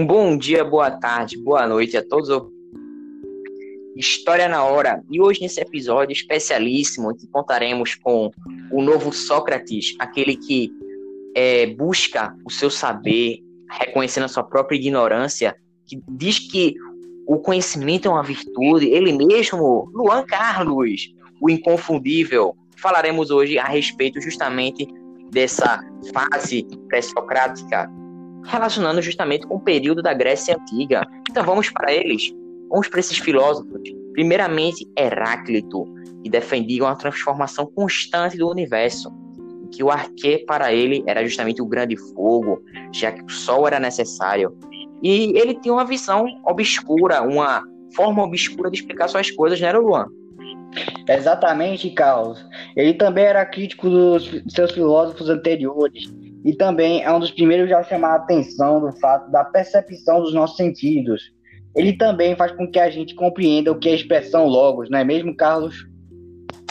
[0.00, 2.30] Um bom dia, boa tarde, boa noite a todos.
[3.94, 5.04] História na hora.
[5.10, 8.30] E hoje nesse episódio especialíssimo que contaremos com
[8.72, 10.72] o novo Sócrates, aquele que
[11.36, 13.40] é, busca o seu saber,
[13.78, 16.74] reconhecendo a sua própria ignorância, que diz que
[17.26, 18.88] o conhecimento é uma virtude.
[18.88, 21.12] Ele mesmo, Luan Carlos,
[21.42, 22.56] o inconfundível.
[22.78, 24.88] Falaremos hoje a respeito justamente
[25.30, 25.78] dessa
[26.10, 27.99] fase pré-socrática
[28.44, 31.06] relacionando justamente com o período da Grécia Antiga.
[31.28, 32.32] Então vamos para eles.
[32.68, 33.80] Vamos para esses filósofos.
[34.12, 35.84] Primeiramente, Heráclito,
[36.22, 39.10] que defendia uma transformação constante do universo,
[39.72, 43.78] que o arquê para ele era justamente o grande fogo, já que o sol era
[43.78, 44.56] necessário.
[45.02, 47.62] E ele tinha uma visão obscura, uma
[47.94, 50.06] forma obscura de explicar suas coisas, era, Luan?
[51.08, 52.44] Exatamente, Carlos.
[52.76, 56.04] Ele também era crítico dos seus filósofos anteriores
[56.44, 60.32] e também é um dos primeiros a chamar a atenção do fato da percepção dos
[60.32, 61.22] nossos sentidos.
[61.76, 64.98] Ele também faz com que a gente compreenda o que é a expressão logos, não
[64.98, 65.86] é mesmo, Carlos?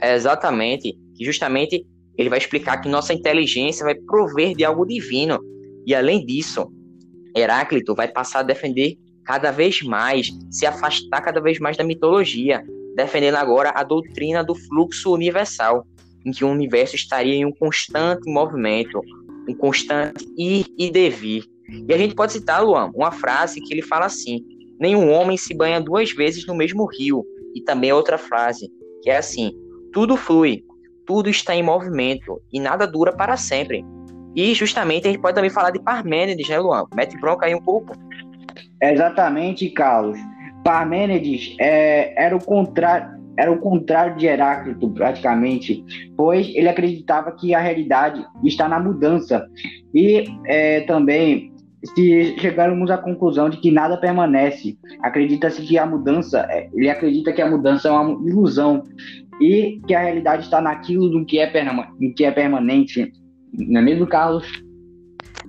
[0.00, 0.96] É exatamente.
[1.20, 1.84] Justamente
[2.16, 5.38] ele vai explicar que nossa inteligência vai prover de algo divino.
[5.86, 6.70] E além disso,
[7.36, 12.62] Heráclito vai passar a defender cada vez mais, se afastar cada vez mais da mitologia,
[12.94, 15.84] defendendo agora a doutrina do fluxo universal,
[16.24, 19.00] em que o universo estaria em um constante movimento,
[19.48, 21.44] um constante ir e devir.
[21.68, 24.44] E a gente pode citar, Luan, uma frase que ele fala assim:
[24.78, 27.24] nenhum homem se banha duas vezes no mesmo rio.
[27.54, 28.70] E também outra frase,
[29.02, 29.52] que é assim:
[29.92, 30.64] tudo flui,
[31.06, 33.84] tudo está em movimento e nada dura para sempre.
[34.34, 36.84] E justamente a gente pode também falar de Parmênides, né, Luan?
[36.94, 37.94] Mete bronca aí um pouco.
[38.82, 40.18] Exatamente, Carlos.
[40.62, 45.84] Parmênides é, era o contrário era o contrário de Heráclito, praticamente,
[46.16, 49.46] pois ele acreditava que a realidade está na mudança.
[49.94, 51.52] E é, também
[51.94, 57.32] se chegarmos à conclusão de que nada permanece, acredita-se que a mudança, é, ele acredita
[57.32, 58.82] que a mudança é uma ilusão
[59.40, 61.46] e que a realidade está naquilo do que é,
[62.16, 63.12] que é permanente.
[63.52, 64.46] Não é mesmo, Carlos?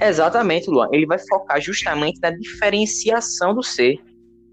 [0.00, 0.88] Exatamente, Luan.
[0.92, 3.98] Ele vai focar justamente na diferenciação do ser.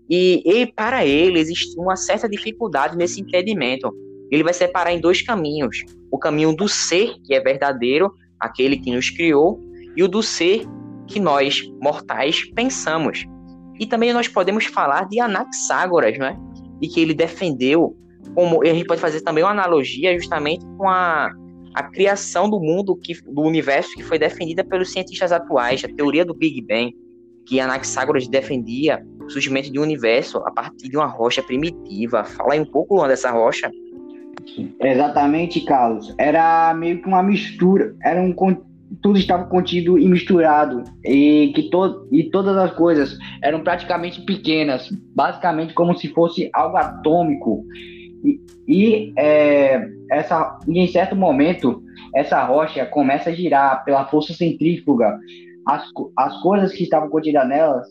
[0.09, 3.93] E, e para ele existe uma certa dificuldade nesse entendimento.
[4.31, 8.91] Ele vai separar em dois caminhos: o caminho do ser, que é verdadeiro, aquele que
[8.91, 9.59] nos criou,
[9.95, 10.65] e o do ser
[11.07, 13.25] que nós, mortais, pensamos.
[13.79, 16.37] E também nós podemos falar de Anaxágoras, né?
[16.81, 17.95] E que ele defendeu,
[18.33, 21.31] como a gente pode fazer também uma analogia justamente com a,
[21.73, 26.25] a criação do mundo, que, do universo que foi defendida pelos cientistas atuais, a teoria
[26.25, 26.95] do Big Bang,
[27.45, 32.23] que Anaxágoras defendia o surgimento de um universo a partir de uma rocha primitiva.
[32.23, 33.71] Fala aí um pouco, Luan, dessa rocha.
[34.79, 36.13] Exatamente, Carlos.
[36.19, 38.33] Era meio que uma mistura, era um
[39.01, 44.89] tudo estava contido e misturado e que to e todas as coisas eram praticamente pequenas,
[45.15, 47.65] basicamente como se fosse algo atômico.
[48.23, 51.81] E, e é, essa, e em certo momento
[52.13, 55.17] essa rocha começa a girar pela força centrífuga.
[55.67, 55.83] As,
[56.17, 57.87] as coisas que estavam contidas nelas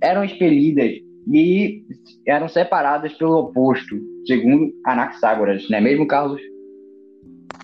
[0.00, 0.92] eram expelidas
[1.32, 1.84] e
[2.26, 3.96] eram separadas pelo oposto,
[4.26, 6.40] segundo Anaxágoras, não é mesmo, Carlos?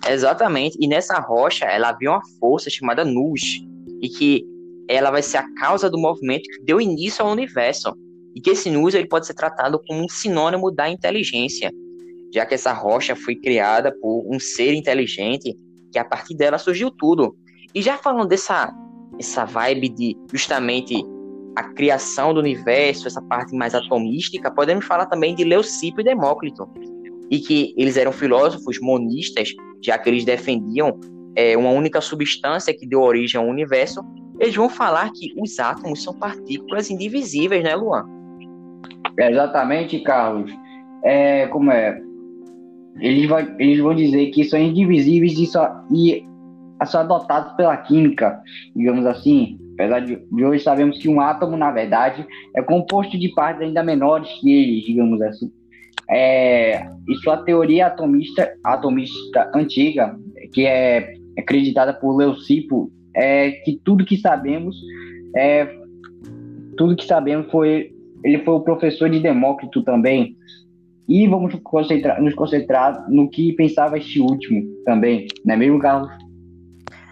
[0.09, 0.77] Exatamente.
[0.79, 3.41] E nessa rocha, ela havia uma força chamada Nus,
[4.01, 4.45] e que
[4.87, 7.93] ela vai ser a causa do movimento que deu início ao universo.
[8.35, 11.71] E que esse Nus ele pode ser tratado como um sinônimo da inteligência,
[12.33, 15.57] já que essa rocha foi criada por um ser inteligente,
[15.91, 17.35] que a partir dela surgiu tudo.
[17.73, 18.73] E já falando dessa
[19.19, 21.03] essa vibe de justamente
[21.57, 26.69] a criação do universo, essa parte mais atomística, podemos falar também de Leucipo e Demócrito,
[27.31, 29.49] e que eles eram filósofos monistas,
[29.81, 30.99] já que eles defendiam
[31.35, 34.01] é, uma única substância que deu origem ao universo,
[34.39, 38.05] eles vão falar que os átomos são partículas indivisíveis, né, Luan?
[39.17, 40.51] Exatamente, Carlos.
[41.03, 41.99] É, como é?
[42.99, 46.23] Eles, vai, eles vão dizer que são indivisíveis e, só, e
[46.85, 48.39] são adotados pela química,
[48.75, 49.57] digamos assim.
[49.77, 52.25] Apesar de, hoje sabemos que um átomo, na verdade,
[52.55, 55.51] é composto de partes ainda menores que eles, digamos assim.
[56.09, 60.17] É, e sua teoria atomista, atomista antiga,
[60.51, 64.75] que é acreditada por Leucipo, é que tudo que sabemos
[65.35, 65.67] é
[66.77, 67.91] tudo que sabemos foi
[68.23, 70.35] ele foi o professor de Demócrito também.
[71.07, 76.11] E vamos concentrar, nos concentrar no que pensava este último também, não é mesmo, Carlos?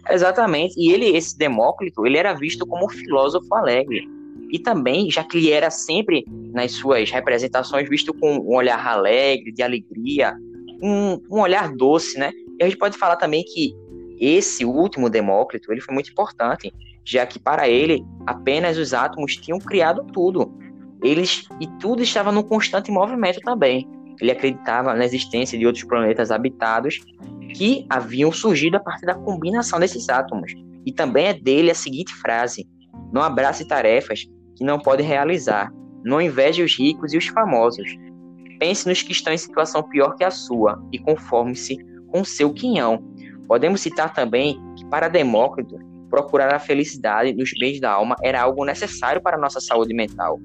[0.10, 0.76] Exatamente.
[0.78, 4.08] E ele, esse Demócrito, ele era visto como um filósofo alegre.
[4.52, 6.24] E também, já que ele era sempre,
[6.54, 10.36] nas suas representações, visto com um olhar alegre, de alegria,
[10.82, 12.32] um, um olhar doce, né?
[12.60, 13.76] E a gente pode falar também que
[14.20, 16.74] esse último Demócrito, ele foi muito importante,
[17.04, 20.54] já que para ele apenas os átomos tinham criado tudo.
[21.04, 23.88] Eles e tudo estava num constante movimento também.
[24.22, 27.02] Ele acreditava na existência de outros planetas habitados
[27.56, 30.54] que haviam surgido a partir da combinação desses átomos.
[30.86, 32.68] E também é dele a seguinte frase:
[33.12, 35.72] Não abrace tarefas que não pode realizar.
[36.04, 37.88] Não inveje os ricos e os famosos.
[38.60, 41.78] Pense nos que estão em situação pior que a sua e conforme-se
[42.12, 43.04] com seu quinhão.
[43.48, 45.78] Podemos citar também que, para Demócrito,
[46.10, 50.40] procurar a felicidade nos bens da alma era algo necessário para a nossa saúde mental.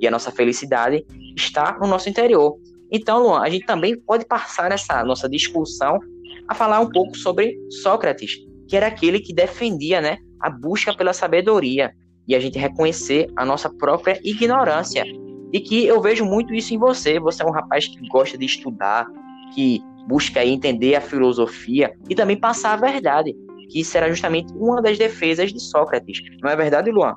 [0.00, 1.04] E a nossa felicidade
[1.36, 2.58] está no nosso interior.
[2.90, 5.98] Então, Luan, a gente também pode passar nessa nossa discussão
[6.48, 8.36] a falar um pouco sobre Sócrates,
[8.68, 11.92] que era aquele que defendia né, a busca pela sabedoria
[12.26, 15.04] e a gente reconhecer a nossa própria ignorância.
[15.52, 17.20] E que eu vejo muito isso em você.
[17.20, 19.06] Você é um rapaz que gosta de estudar,
[19.54, 23.34] que busca entender a filosofia e também passar a verdade,
[23.70, 26.20] que será justamente uma das defesas de Sócrates.
[26.42, 27.14] Não é verdade, Luan?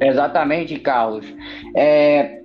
[0.00, 1.26] Exatamente, Carlos.
[1.76, 2.40] É,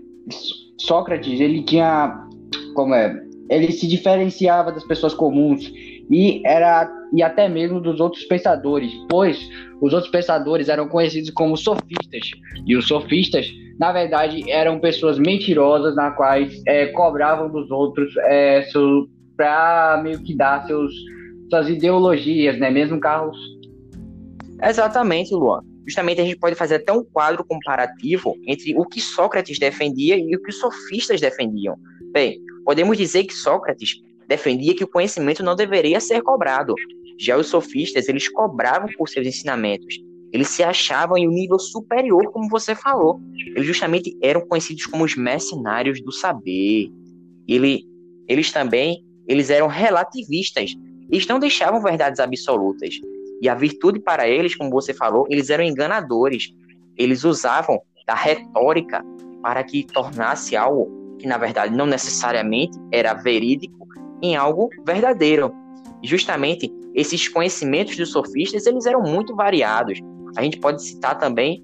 [0.80, 2.28] Sócrates, ele tinha,
[2.76, 5.72] como é, ele se diferenciava das pessoas comuns
[6.10, 9.40] e era e até mesmo dos outros pensadores, pois
[9.82, 12.32] os outros pensadores eram conhecidos como sofistas
[12.66, 13.50] e os sofistas,
[13.80, 18.68] na verdade, eram pessoas mentirosas na quais é, cobravam dos outros é,
[19.38, 20.92] para meio que dar seus
[21.50, 22.70] suas ideologias, né?
[22.70, 23.38] Mesmo Carlos.
[24.62, 25.62] Exatamente, Luan.
[25.88, 30.36] Justamente a gente pode fazer até um quadro comparativo entre o que Sócrates defendia e
[30.36, 31.78] o que os sofistas defendiam.
[32.12, 36.74] Bem, podemos dizer que Sócrates defendia que o conhecimento não deveria ser cobrado.
[37.20, 39.98] Já os sofistas, eles cobravam por seus ensinamentos.
[40.32, 43.20] Eles se achavam em um nível superior, como você falou.
[43.56, 46.92] Eles justamente eram conhecidos como os mercenários do saber.
[47.48, 47.86] Ele,
[48.28, 50.74] eles também eles eram relativistas.
[51.12, 52.96] Eles não deixavam verdades absolutas.
[53.42, 56.54] E a virtude para eles, como você falou, eles eram enganadores.
[56.98, 59.04] Eles usavam da retórica
[59.42, 63.88] para que tornasse algo que na verdade não necessariamente era verídico,
[64.22, 65.54] em algo verdadeiro.
[66.04, 70.00] Justamente esses conhecimentos dos sofistas, eles eram muito variados.
[70.36, 71.64] A gente pode citar também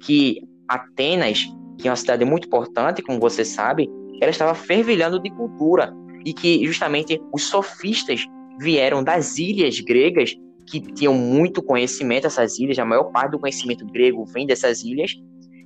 [0.00, 1.46] que Atenas,
[1.78, 3.88] que é uma cidade muito importante, como você sabe,
[4.20, 5.92] ela estava fervilhando de cultura
[6.24, 8.24] e que justamente os sofistas
[8.58, 10.34] vieram das ilhas gregas
[10.66, 15.16] que tinham muito conhecimento essas ilhas, a maior parte do conhecimento grego vem dessas ilhas,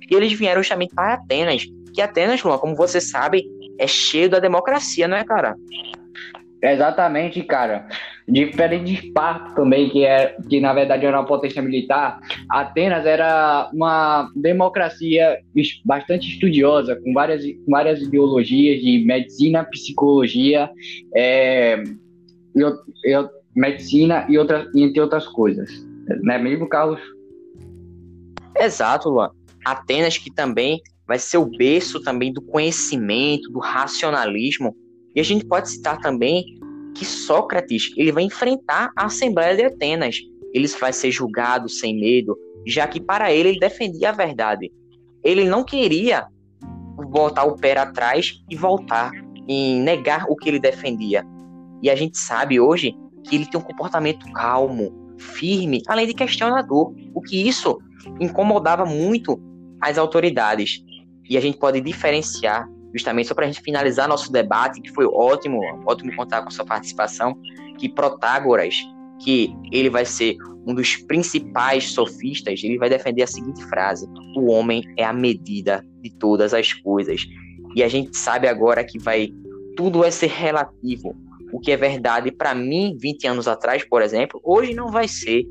[0.09, 3.45] e eles vieram justamente para Atenas que Atenas, Luan, como você sabe,
[3.79, 5.55] é cheio da democracia, não é, cara?
[6.61, 7.87] Exatamente, cara.
[8.27, 12.19] Diferente de Esparta também, que, é, que na verdade era uma potência militar,
[12.49, 15.39] Atenas era uma democracia
[15.85, 20.69] bastante estudiosa, com várias, várias ideologias de medicina, psicologia,
[21.15, 21.81] é,
[22.55, 22.61] e,
[23.05, 25.69] e, medicina e outras, entre outras coisas.
[26.21, 26.99] Não é mesmo, Carlos?
[28.59, 29.29] Exato, Luan.
[29.63, 34.75] Atenas que também vai ser o berço também do conhecimento, do racionalismo.
[35.15, 36.43] E a gente pode citar também
[36.93, 40.17] que Sócrates ele vai enfrentar a Assembleia de Atenas.
[40.53, 44.71] Ele vai ser julgado sem medo, já que para ele ele defendia a verdade.
[45.23, 46.27] Ele não queria
[47.09, 49.11] botar o pé atrás e voltar
[49.47, 51.23] e negar o que ele defendia.
[51.81, 56.93] E a gente sabe hoje que ele tem um comportamento calmo, firme, além de questionador,
[57.13, 57.77] o que isso
[58.19, 59.39] incomodava muito
[59.81, 60.83] as autoridades.
[61.29, 65.05] E a gente pode diferenciar, justamente só para a gente finalizar nosso debate, que foi
[65.05, 67.39] ótimo, ótimo contar com sua participação,
[67.77, 68.75] que Protágoras,
[69.19, 74.05] que ele vai ser um dos principais sofistas, ele vai defender a seguinte frase:
[74.35, 77.25] o homem é a medida de todas as coisas.
[77.75, 79.31] E a gente sabe agora que vai
[79.77, 81.15] tudo vai ser relativo.
[81.53, 85.45] O que é verdade para mim 20 anos atrás, por exemplo, hoje não vai ser.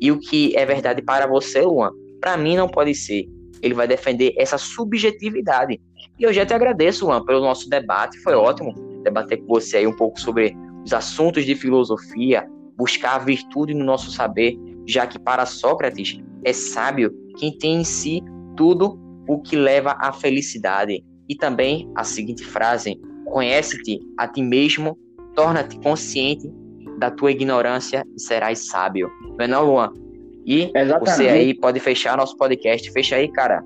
[0.00, 3.26] E o que é verdade para você, Luan, para mim não pode ser
[3.62, 5.80] ele vai defender essa subjetividade.
[6.18, 8.18] E eu já te agradeço, Luan, pelo nosso debate.
[8.18, 10.54] Foi ótimo debater com você aí um pouco sobre
[10.84, 16.52] os assuntos de filosofia, buscar a virtude no nosso saber, já que para Sócrates é
[16.52, 18.20] sábio quem tem em si
[18.56, 21.04] tudo o que leva à felicidade.
[21.28, 24.98] E também a seguinte frase: Conhece-te a ti mesmo,
[25.34, 26.52] torna-te consciente
[26.98, 29.08] da tua ignorância e serás sábio.
[29.38, 30.01] Não é não, Luan?
[30.46, 31.10] E Exatamente.
[31.10, 32.90] você aí pode fechar nosso podcast.
[32.92, 33.62] Fecha aí, cara.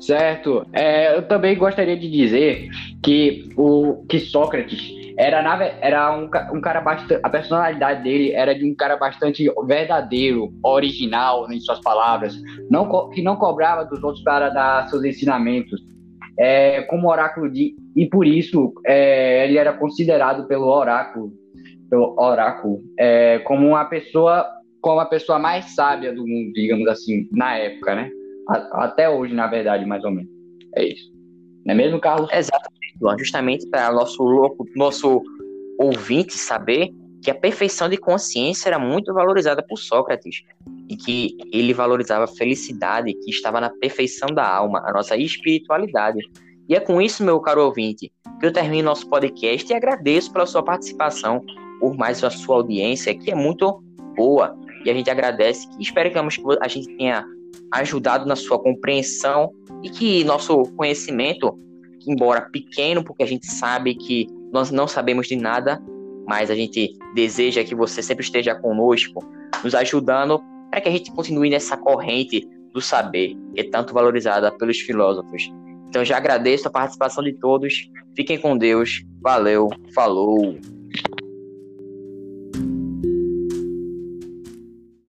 [0.00, 0.66] Certo.
[0.72, 2.68] É, eu também gostaria de dizer
[3.02, 7.20] que o que Sócrates era, na, era um, um cara bastante.
[7.22, 12.34] A personalidade dele era de um cara bastante verdadeiro, original em suas palavras,
[12.70, 15.80] não, que não cobrava dos outros para dar seus ensinamentos.
[16.38, 17.74] É, como oráculo de.
[17.94, 21.30] E por isso é, ele era considerado pelo oráculo,
[21.90, 24.46] pelo oráculo é, como uma pessoa
[24.80, 28.10] como a pessoa mais sábia do mundo, digamos assim, na época, né?
[28.72, 30.30] Até hoje, na verdade, mais ou menos.
[30.76, 31.10] É isso.
[31.64, 32.30] Não é mesmo, Carlos?
[32.32, 33.16] Exatamente, Luan.
[33.18, 35.22] Justamente para nosso louco, nosso
[35.78, 36.90] ouvinte saber
[37.22, 40.42] que a perfeição de consciência era muito valorizada por Sócrates
[40.88, 46.18] e que ele valorizava a felicidade que estava na perfeição da alma, a nossa espiritualidade.
[46.68, 50.46] E é com isso, meu caro ouvinte, que eu termino nosso podcast e agradeço pela
[50.46, 51.44] sua participação,
[51.78, 53.82] por mais a sua audiência, que é muito
[54.16, 54.56] boa.
[54.84, 57.24] E a gente agradece e esperamos que a gente tenha
[57.72, 59.50] ajudado na sua compreensão
[59.82, 61.58] e que nosso conhecimento,
[62.06, 65.80] embora pequeno, porque a gente sabe que nós não sabemos de nada,
[66.26, 69.24] mas a gente deseja que você sempre esteja conosco,
[69.62, 74.50] nos ajudando para que a gente continue nessa corrente do saber, que é tanto valorizada
[74.56, 75.50] pelos filósofos.
[75.88, 77.90] Então já agradeço a participação de todos.
[78.16, 79.04] Fiquem com Deus.
[79.20, 79.68] Valeu.
[79.92, 80.56] Falou.